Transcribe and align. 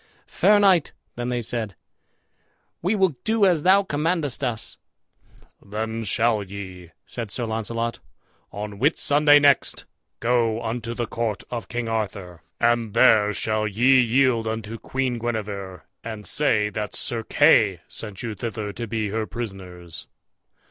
"Fair 0.25 0.59
knight," 0.59 0.93
then 1.15 1.29
they 1.29 1.43
said, 1.43 1.75
"we 2.81 2.95
will 2.95 3.13
do 3.23 3.45
as 3.45 3.61
thou 3.61 3.83
commandest 3.83 4.43
us." 4.43 4.79
"Then 5.63 6.03
shall 6.05 6.41
ye," 6.41 6.89
said 7.05 7.29
Sir 7.29 7.45
Launcelot, 7.45 7.99
"on 8.51 8.79
Whitsunday 8.79 9.37
next, 9.39 9.85
go 10.19 10.59
unto 10.63 10.95
the 10.95 11.05
court 11.05 11.43
of 11.51 11.67
King 11.69 11.87
Arthur, 11.87 12.41
and 12.59 12.95
there 12.95 13.31
shall 13.31 13.67
ye 13.67 14.01
yield 14.01 14.47
you 14.47 14.51
unto 14.51 14.79
Queen 14.79 15.19
Guenever, 15.19 15.83
and 16.03 16.25
say 16.25 16.69
that 16.71 16.95
Sir 16.95 17.21
Kay 17.21 17.81
sent 17.87 18.23
you 18.23 18.33
thither 18.33 18.71
to 18.71 18.87
be 18.87 19.09
her 19.09 19.27
prisoners." 19.27 20.07